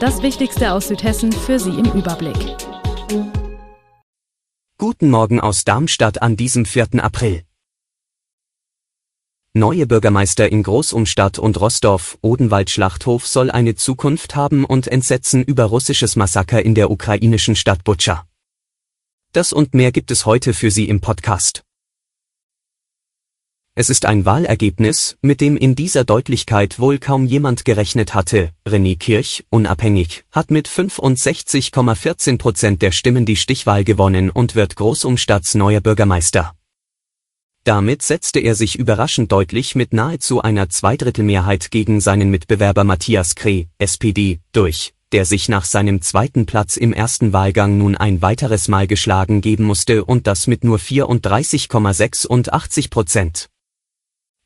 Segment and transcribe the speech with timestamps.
[0.00, 2.36] Das Wichtigste aus Südhessen für Sie im Überblick.
[4.78, 7.02] Guten Morgen aus Darmstadt an diesem 4.
[7.02, 7.42] April.
[9.54, 16.14] Neue Bürgermeister in Großumstadt und Rostorf, Odenwald-Schlachthof soll eine Zukunft haben und Entsetzen über russisches
[16.14, 18.24] Massaker in der ukrainischen Stadt Butscha.
[19.32, 21.64] Das und mehr gibt es heute für Sie im Podcast.
[23.80, 28.50] Es ist ein Wahlergebnis, mit dem in dieser Deutlichkeit wohl kaum jemand gerechnet hatte.
[28.66, 35.54] René Kirch, unabhängig, hat mit 65,14 Prozent der Stimmen die Stichwahl gewonnen und wird Großumstadts
[35.54, 36.56] neuer Bürgermeister.
[37.62, 43.66] Damit setzte er sich überraschend deutlich mit nahezu einer Zweidrittelmehrheit gegen seinen Mitbewerber Matthias Kreh,
[43.78, 48.88] SPD, durch, der sich nach seinem zweiten Platz im ersten Wahlgang nun ein weiteres Mal
[48.88, 53.48] geschlagen geben musste und das mit nur 34,86 Prozent.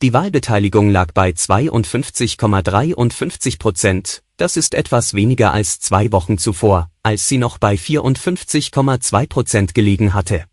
[0.00, 7.26] Die Wahlbeteiligung lag bei 52,53 Prozent, das ist etwas weniger als zwei Wochen zuvor, als
[7.26, 10.44] sie noch bei 54,2 Prozent gelegen hatte.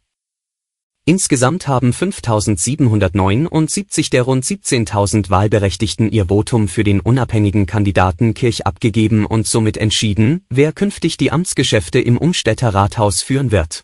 [1.06, 9.28] Insgesamt haben 5.779 der rund 17.000 Wahlberechtigten ihr Votum für den unabhängigen Kandidaten Kirch abgegeben
[9.28, 13.84] und somit entschieden, wer künftig die Amtsgeschäfte im Umstädter Rathaus führen wird.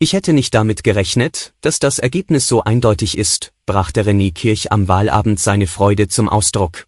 [0.00, 4.86] Ich hätte nicht damit gerechnet, dass das Ergebnis so eindeutig ist, brachte René Kirch am
[4.86, 6.86] Wahlabend seine Freude zum Ausdruck.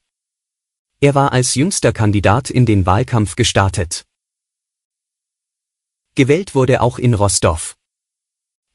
[1.01, 4.07] Er war als jüngster Kandidat in den Wahlkampf gestartet.
[6.15, 7.77] Gewählt wurde auch in Rostorf.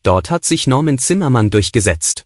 [0.04, 2.26] Dort hat sich Norman Zimmermann durchgesetzt.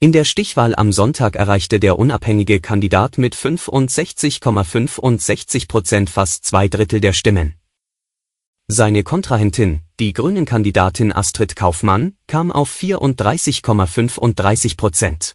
[0.00, 7.00] In der Stichwahl am Sonntag erreichte der unabhängige Kandidat mit 65,65 Prozent fast zwei Drittel
[7.00, 7.54] der Stimmen.
[8.68, 15.34] Seine Kontrahentin, die Grünen-Kandidatin Astrid Kaufmann, kam auf 34,35 Prozent.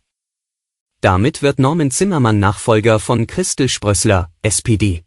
[1.01, 5.03] Damit wird Norman Zimmermann Nachfolger von Christel Sprössler, SPD.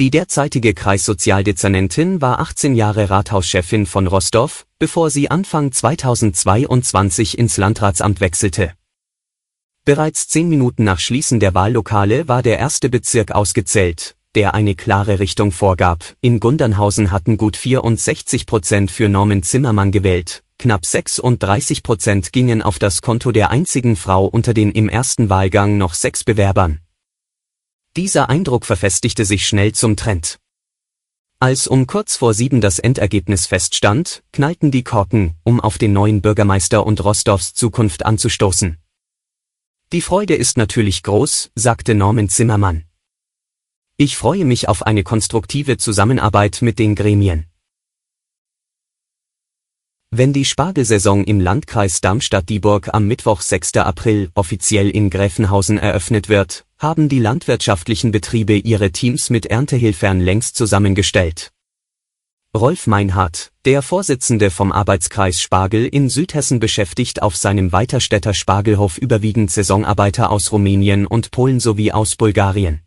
[0.00, 8.20] Die derzeitige Kreissozialdezernentin war 18 Jahre Rathauschefin von Rostorf, bevor sie Anfang 2022 ins Landratsamt
[8.20, 8.74] wechselte.
[9.84, 15.18] Bereits zehn Minuten nach Schließen der Wahllokale war der erste Bezirk ausgezählt, der eine klare
[15.18, 16.14] Richtung vorgab.
[16.20, 22.78] In Gundernhausen hatten gut 64 Prozent für Norman Zimmermann gewählt, knapp 36 Prozent gingen auf
[22.78, 26.78] das Konto der einzigen Frau unter den im ersten Wahlgang noch sechs Bewerbern.
[27.96, 30.38] Dieser Eindruck verfestigte sich schnell zum Trend.
[31.40, 36.22] Als um kurz vor sieben das Endergebnis feststand, knallten die Korken, um auf den neuen
[36.22, 38.78] Bürgermeister und Rostorfs Zukunft anzustoßen.
[39.92, 42.87] Die Freude ist natürlich groß, sagte Norman Zimmermann.
[44.00, 47.46] Ich freue mich auf eine konstruktive Zusammenarbeit mit den Gremien.
[50.12, 53.78] Wenn die Spargelsaison im Landkreis Darmstadt-Dieburg am Mittwoch 6.
[53.78, 60.56] April offiziell in Gräfenhausen eröffnet wird, haben die landwirtschaftlichen Betriebe ihre Teams mit Erntehilfern längst
[60.56, 61.50] zusammengestellt.
[62.56, 69.50] Rolf Meinhardt, der Vorsitzende vom Arbeitskreis Spargel in Südhessen beschäftigt auf seinem Weiterstädter Spargelhof überwiegend
[69.50, 72.82] Saisonarbeiter aus Rumänien und Polen sowie aus Bulgarien.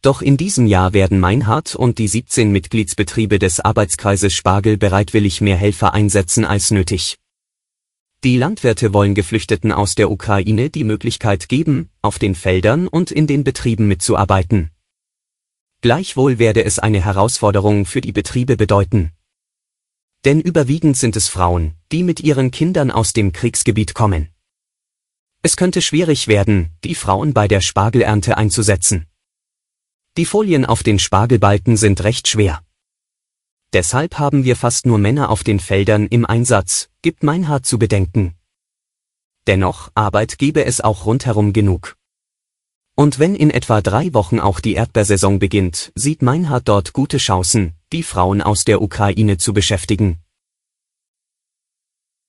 [0.00, 5.56] Doch in diesem Jahr werden Meinhardt und die 17 Mitgliedsbetriebe des Arbeitskreises Spargel bereitwillig mehr
[5.56, 7.18] Helfer einsetzen als nötig.
[8.24, 13.26] Die Landwirte wollen Geflüchteten aus der Ukraine die Möglichkeit geben, auf den Feldern und in
[13.26, 14.70] den Betrieben mitzuarbeiten.
[15.80, 19.12] Gleichwohl werde es eine Herausforderung für die Betriebe bedeuten.
[20.24, 24.28] Denn überwiegend sind es Frauen, die mit ihren Kindern aus dem Kriegsgebiet kommen.
[25.42, 29.06] Es könnte schwierig werden, die Frauen bei der Spargelernte einzusetzen.
[30.16, 32.62] Die Folien auf den Spargelbalken sind recht schwer.
[33.72, 38.34] Deshalb haben wir fast nur Männer auf den Feldern im Einsatz, gibt Meinhard zu bedenken.
[39.46, 41.96] Dennoch, Arbeit gebe es auch rundherum genug.
[42.94, 47.74] Und wenn in etwa drei Wochen auch die Erdbeersaison beginnt, sieht Meinhard dort gute Chancen,
[47.92, 50.18] die Frauen aus der Ukraine zu beschäftigen.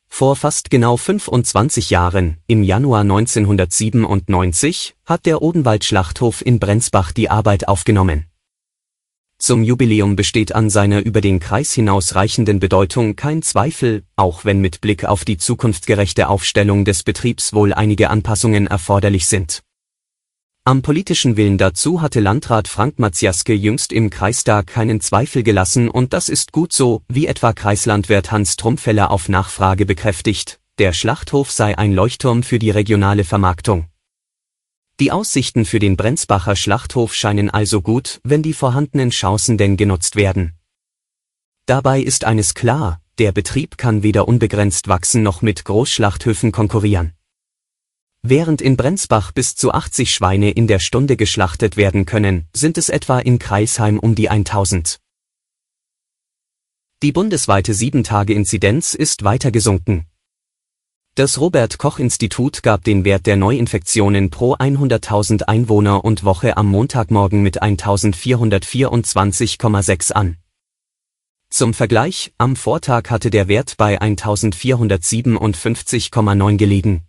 [0.10, 7.70] Vor fast genau 25 Jahren, im Januar 1997, hat der Odenwald-Schlachthof in Brenzbach die Arbeit
[7.70, 8.26] aufgenommen.
[9.38, 14.60] Zum Jubiläum besteht an seiner über den Kreis hinaus reichenden Bedeutung kein Zweifel, auch wenn
[14.60, 19.64] mit Blick auf die zukunftsgerechte Aufstellung des Betriebs wohl einige Anpassungen erforderlich sind.
[20.70, 26.14] Am politischen Willen dazu hatte Landrat Frank Maciaske jüngst im Kreistag keinen Zweifel gelassen und
[26.14, 31.76] das ist gut so, wie etwa Kreislandwirt Hans Trumpfeller auf Nachfrage bekräftigt, der Schlachthof sei
[31.76, 33.88] ein Leuchtturm für die regionale Vermarktung.
[35.00, 40.18] Die Aussichten für den Brenzbacher Schlachthof scheinen also gut, wenn die vorhandenen Chancen denn genutzt
[40.18, 40.54] werden.
[41.66, 47.14] Dabei ist eines klar, der Betrieb kann weder unbegrenzt wachsen noch mit Großschlachthöfen konkurrieren.
[48.22, 52.90] Während in Brenzbach bis zu 80 Schweine in der Stunde geschlachtet werden können, sind es
[52.90, 55.00] etwa in Kreisheim um die 1000.
[57.02, 60.06] Die bundesweite 7-Tage-Inzidenz ist weiter gesunken.
[61.16, 66.68] Das Robert Koch Institut gab den Wert der Neuinfektionen pro 100.000 Einwohner und Woche am
[66.68, 70.36] Montagmorgen mit 1424,6 an.
[71.50, 77.09] Zum Vergleich, am Vortag hatte der Wert bei 1457,9 gelegen.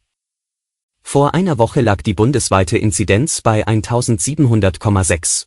[1.02, 5.46] Vor einer Woche lag die bundesweite Inzidenz bei 1700,6.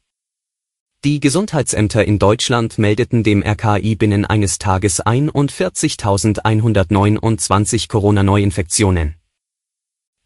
[1.03, 9.15] Die Gesundheitsämter in Deutschland meldeten dem RKI binnen eines Tages 41.129 Corona-Neuinfektionen.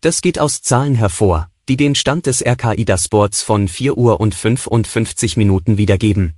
[0.02, 5.36] Das geht aus Zahlen hervor, die den Stand des RKI-Dashboards von 4 Uhr und 55
[5.36, 6.36] Minuten wiedergeben.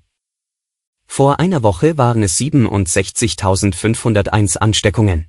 [1.06, 5.28] Vor einer Woche waren es 67.501 Ansteckungen.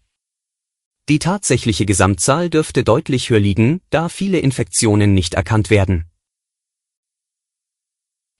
[1.08, 6.04] Die tatsächliche Gesamtzahl dürfte deutlich höher liegen, da viele Infektionen nicht erkannt werden.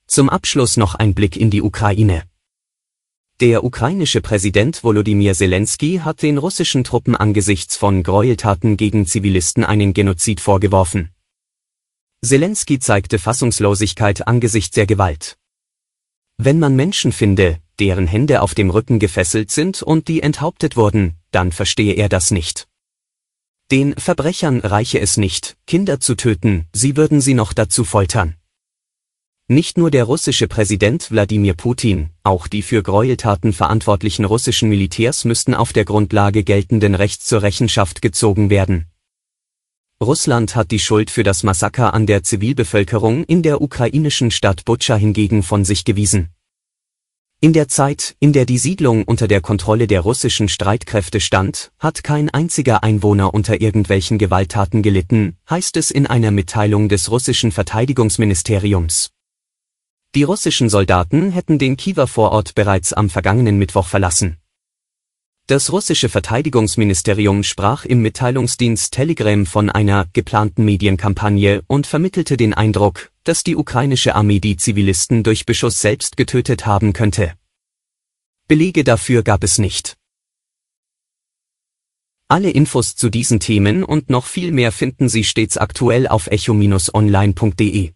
[0.08, 2.22] Zum Abschluss noch ein Blick in die Ukraine.
[3.40, 9.92] Der ukrainische Präsident Volodymyr Zelensky hat den russischen Truppen angesichts von Gräueltaten gegen Zivilisten einen
[9.92, 11.10] Genozid vorgeworfen.
[12.24, 15.36] Zelensky zeigte Fassungslosigkeit angesichts der Gewalt.
[16.38, 21.16] Wenn man Menschen finde, deren Hände auf dem Rücken gefesselt sind und die enthauptet wurden,
[21.30, 22.68] dann verstehe er das nicht.
[23.70, 28.36] Den Verbrechern reiche es nicht, Kinder zu töten, sie würden sie noch dazu foltern.
[29.48, 35.54] Nicht nur der russische Präsident Wladimir Putin, auch die für Gräueltaten verantwortlichen russischen Militärs müssten
[35.54, 38.86] auf der Grundlage geltenden Rechts zur Rechenschaft gezogen werden.
[40.02, 44.96] Russland hat die Schuld für das Massaker an der Zivilbevölkerung in der ukrainischen Stadt Butscha
[44.96, 46.30] hingegen von sich gewiesen.
[47.40, 52.02] In der Zeit, in der die Siedlung unter der Kontrolle der russischen Streitkräfte stand, hat
[52.02, 59.12] kein einziger Einwohner unter irgendwelchen Gewalttaten gelitten, heißt es in einer Mitteilung des russischen Verteidigungsministeriums.
[60.16, 64.38] Die russischen Soldaten hätten den Kiewer Vorort bereits am vergangenen Mittwoch verlassen.
[65.46, 73.12] Das russische Verteidigungsministerium sprach im Mitteilungsdienst Telegram von einer geplanten Medienkampagne und vermittelte den Eindruck,
[73.24, 77.34] dass die ukrainische Armee die Zivilisten durch Beschuss selbst getötet haben könnte.
[78.48, 79.98] Belege dafür gab es nicht.
[82.28, 87.95] Alle Infos zu diesen Themen und noch viel mehr finden Sie stets aktuell auf echo-online.de.